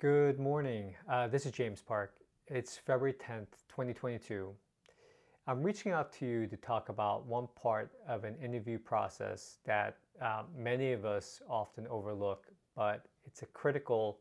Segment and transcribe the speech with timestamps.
[0.00, 0.94] Good morning.
[1.10, 2.14] Uh, this is James Park.
[2.46, 4.48] It's February 10th, 2022.
[5.46, 9.98] I'm reaching out to you to talk about one part of an interview process that
[10.22, 14.20] uh, many of us often overlook, but it's a critical,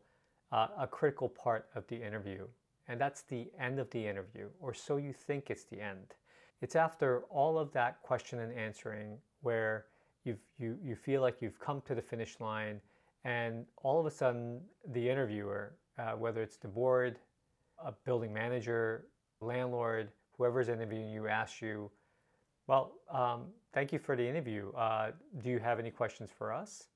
[0.52, 2.46] uh, a critical part of the interview.
[2.90, 6.14] And that's the end of the interview, or so you think it's the end.
[6.60, 9.86] It's after all of that question and answering where
[10.26, 12.82] you've, you, you feel like you've come to the finish line
[13.24, 14.62] and all of a sudden
[14.94, 17.20] the interviewer, uh, whether it's the board,
[17.84, 19.06] a building manager,
[19.42, 21.92] landlord, whoever's interviewing you asks you,
[22.68, 24.72] well, um, thank you for the interview.
[24.74, 25.12] Uh,
[25.44, 26.88] do you have any questions for us?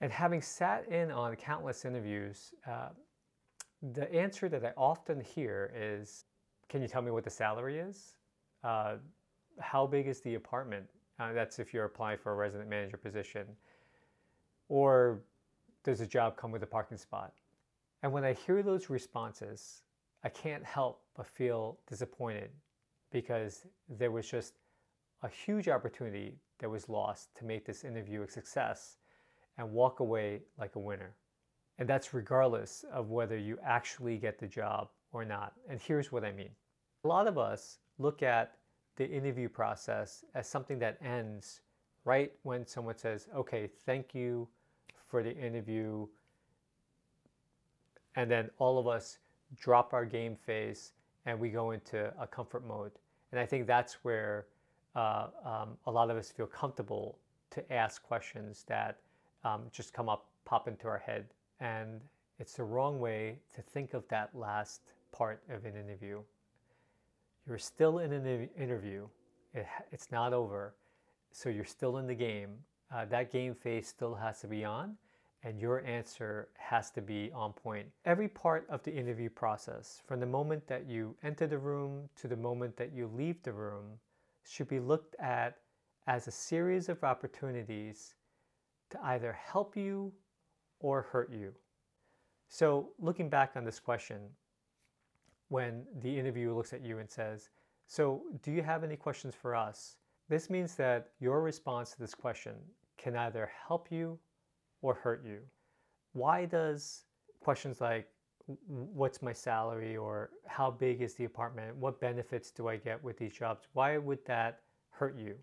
[0.00, 2.88] And having sat in on countless interviews, uh,
[3.92, 6.24] the answer that I often hear is,
[6.68, 8.16] can you tell me what the salary is?
[8.64, 8.96] Uh,
[9.60, 10.86] how big is the apartment?
[11.18, 13.46] Uh, that's if you're applying for a resident manager position.
[14.68, 15.20] Or
[15.84, 17.32] does the job come with a parking spot?
[18.02, 19.82] And when I hear those responses,
[20.24, 22.50] I can't help but feel disappointed
[23.12, 24.54] because there was just
[25.22, 28.96] a huge opportunity that was lost to make this interview a success
[29.58, 31.14] and walk away like a winner.
[31.78, 35.52] And that's regardless of whether you actually get the job or not.
[35.68, 36.50] And here's what I mean
[37.04, 38.56] a lot of us look at
[38.96, 41.60] the interview process as something that ends
[42.04, 44.48] right when someone says, okay, thank you
[45.08, 46.06] for the interview.
[48.16, 49.18] And then all of us
[49.56, 50.92] drop our game face
[51.26, 52.92] and we go into a comfort mode.
[53.32, 54.46] And I think that's where
[54.94, 57.18] uh, um, a lot of us feel comfortable
[57.50, 58.98] to ask questions that
[59.44, 61.26] um, just come up, pop into our head.
[61.60, 62.00] And
[62.38, 64.80] it's the wrong way to think of that last
[65.12, 66.20] part of an interview.
[67.46, 69.06] You're still in an interview,
[69.54, 70.74] it, it's not over.
[71.32, 72.50] So you're still in the game.
[72.94, 74.96] Uh, that game face still has to be on
[75.42, 77.86] and your answer has to be on point.
[78.04, 82.26] Every part of the interview process, from the moment that you enter the room to
[82.26, 83.84] the moment that you leave the room,
[84.44, 85.58] should be looked at
[86.08, 88.14] as a series of opportunities
[88.90, 90.12] to either help you
[90.80, 91.52] or hurt you.
[92.48, 94.20] So, looking back on this question,
[95.48, 97.50] when the interviewer looks at you and says,
[97.86, 99.96] So, do you have any questions for us?
[100.28, 102.54] This means that your response to this question
[102.98, 104.18] can either help you
[104.82, 105.38] or hurt you?
[106.12, 107.04] Why does
[107.40, 108.08] questions like
[108.66, 111.76] what's my salary or how big is the apartment?
[111.76, 113.66] What benefits do I get with these jobs?
[113.72, 114.60] Why would that
[114.90, 115.36] hurt you?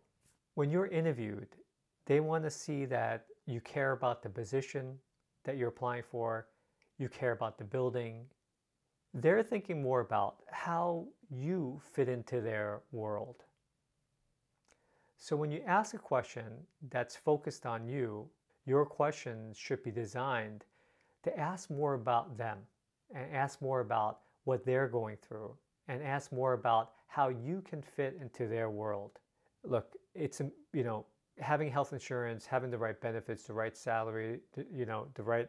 [0.56, 1.48] When you're interviewed,
[2.06, 4.98] they want to see that you care about the position
[5.46, 6.48] that you're applying for,
[6.98, 8.26] you care about the building.
[9.14, 13.44] They're thinking more about how you fit into their world.
[15.24, 16.52] So when you ask a question
[16.90, 18.28] that's focused on you,
[18.66, 20.66] your questions should be designed
[21.24, 22.58] to ask more about them
[23.16, 25.56] and ask more about what they're going through
[25.88, 29.12] and ask more about how you can fit into their world.
[29.64, 31.06] Look, it's, um, you know,
[31.40, 35.48] having health insurance, having the right benefits, the right salary, you know, the right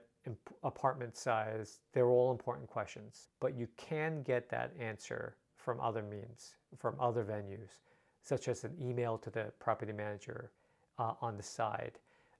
[0.62, 3.31] apartment size, they're all important questions.
[3.41, 7.81] But you can get that answer from other means, from other venues,
[8.25, 10.51] such as an email to the property manager
[10.99, 11.93] uh, on the side.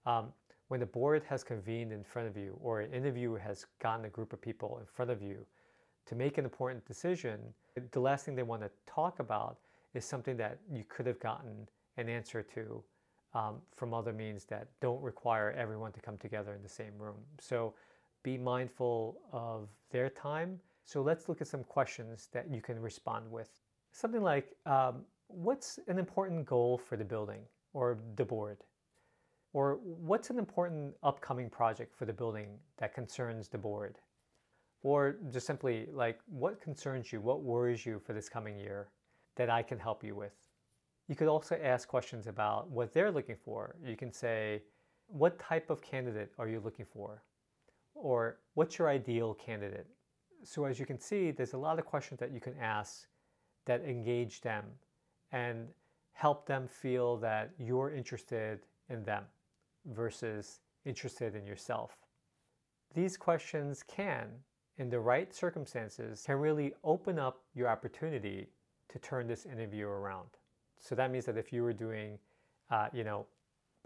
[0.07, 0.33] Um,
[0.69, 4.09] when the board has convened in front of you or an interviewer has gotten a
[4.09, 5.47] group of people in front of you
[6.07, 7.39] to make an important decision,
[7.93, 9.59] the last thing they want to talk about
[9.93, 11.69] is something that you could have gotten
[11.99, 12.83] an answer to
[13.35, 17.17] um, from other means that don't require everyone to come together in the same room.
[17.39, 17.75] So
[18.23, 20.59] be mindful of their time.
[20.85, 23.51] So let's look at some questions that you can respond with.
[23.93, 27.43] Something like, um, what's an important goal for the building
[27.73, 28.59] or the board?
[29.53, 33.99] Or what's an important upcoming project for the building that concerns the board?
[34.83, 37.21] Or just simply like, what concerns you?
[37.21, 38.89] What worries you for this coming year
[39.37, 40.35] that I can help you with?
[41.09, 43.77] You could also ask questions about what they're looking for.
[43.85, 44.63] You can say,
[45.07, 47.23] what type of candidate are you looking for?
[47.95, 49.87] Or what's your ideal candidate?
[50.43, 53.07] So as you can see, there's a lot of questions that you can ask
[53.67, 54.65] that engage them
[55.35, 55.67] and
[56.13, 59.25] help them feel that you're interested in them
[59.93, 61.97] versus interested in yourself?
[62.95, 64.29] These questions can,
[64.79, 68.47] in the right circumstances, can really open up your opportunity
[68.89, 70.29] to turn this interview around.
[70.79, 72.17] So that means that if you were doing,
[72.71, 73.27] uh, you know,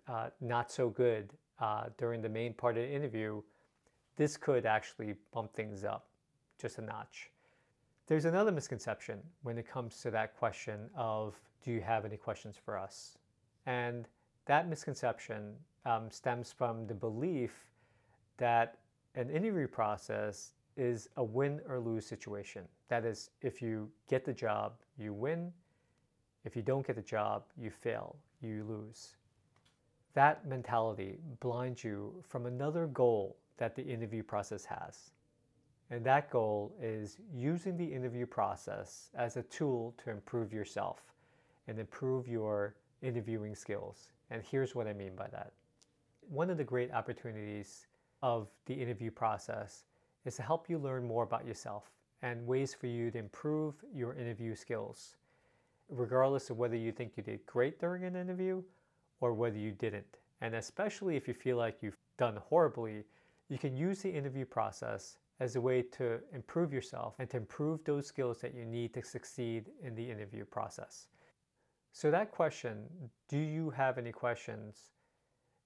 [0.06, 3.40] uh, not so good uh, during the main part of the interview,
[4.16, 6.08] this could actually bump things up
[6.60, 7.30] just a notch.
[8.08, 12.56] There's another misconception when it comes to that question of, do you have any questions
[12.56, 13.18] for us?
[13.66, 14.08] And
[14.46, 15.52] that misconception
[15.84, 17.68] um, stems from the belief
[18.38, 18.78] that
[19.14, 22.62] An interview process is a win or lose situation.
[22.88, 25.52] That is, if you get the job, you win.
[26.44, 29.16] If you don't get the job, you fail, you lose.
[30.14, 35.10] That mentality blinds you from another goal that the interview process has.
[35.90, 41.02] And that goal is using the interview process as a tool to improve yourself
[41.66, 44.08] and improve your interviewing skills.
[44.30, 45.52] And here's what I mean by that.
[46.28, 47.86] One of the great opportunities
[48.22, 49.84] of the interview process
[50.26, 51.90] is to help you learn more about yourself
[52.22, 55.16] and ways for you to improve your interview skills,
[55.88, 58.62] regardless of whether you think you did great during an interview
[59.20, 60.18] or whether you didn't.
[60.42, 63.04] And especially if you feel like you've done horribly,
[63.48, 67.84] you can use the interview process as a way to improve yourself and to improve
[67.84, 71.06] those skills that you need to succeed in the interview process.
[71.92, 72.84] So, that question,
[73.28, 74.90] do you have any questions,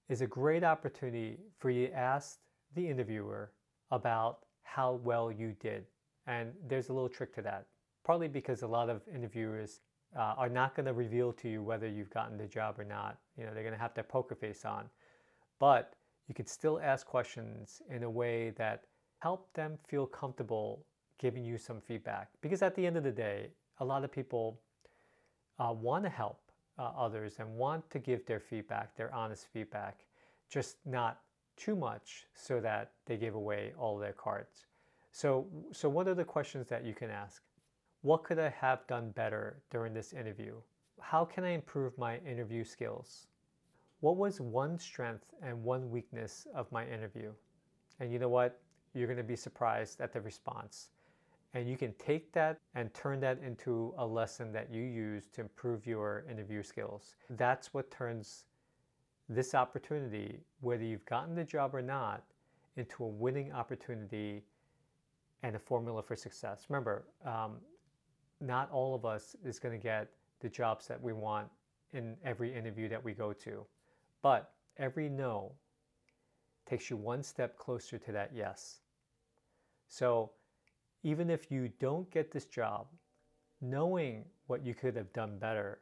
[0.09, 2.39] is a great opportunity for you to ask
[2.75, 3.51] the interviewer
[3.91, 5.85] about how well you did.
[6.27, 7.67] And there's a little trick to that,
[8.03, 9.81] partly because a lot of interviewers
[10.17, 13.17] uh, are not going to reveal to you whether you've gotten the job or not.
[13.37, 14.85] You know, they're going to have their poker face on.
[15.59, 15.95] But
[16.27, 18.85] you could still ask questions in a way that
[19.23, 20.85] help them feel comfortable
[21.17, 22.27] giving you some feedback.
[22.41, 23.47] Because at the end of the day,
[23.79, 24.59] a lot of people
[25.59, 26.41] uh, want to help
[26.77, 30.01] uh, others and want to give their feedback, their honest feedback,
[30.49, 31.21] just not
[31.55, 34.65] too much so that they give away all their cards.
[35.13, 37.43] So, so what are the questions that you can ask?
[38.01, 40.55] What could I have done better during this interview?
[40.99, 43.27] How can I improve my interview skills?
[44.01, 47.31] What was one strength and one weakness of my interview?
[48.01, 48.59] And you know what?
[48.93, 50.89] You're going to be surprised at the response.
[51.55, 55.41] And you can take that and turn that into a lesson that you use to
[55.41, 57.15] improve your interview skills.
[57.29, 58.45] That's what turns
[59.29, 62.23] this opportunity, whether you've gotten the job or not,
[62.75, 64.43] into a winning opportunity
[65.43, 66.65] and a formula for success.
[66.69, 67.57] Remember, um,
[68.41, 70.09] not all of us is going to get
[70.39, 71.47] the jobs that we want
[71.93, 73.65] in every interview that we go to,
[74.21, 75.51] but every no
[76.65, 78.79] takes you one step closer to that yes.
[79.93, 80.31] So
[81.03, 82.87] even if you don't get this job,
[83.61, 85.81] knowing what you could have done better,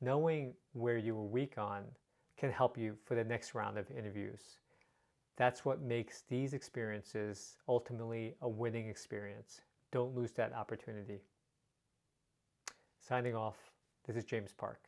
[0.00, 1.82] knowing where you were weak on,
[2.36, 4.60] can help you for the next round of interviews.
[5.36, 9.60] That's what makes these experiences ultimately a winning experience.
[9.90, 11.22] Don't lose that opportunity.
[13.00, 13.56] Signing off,
[14.06, 14.87] this is James Park.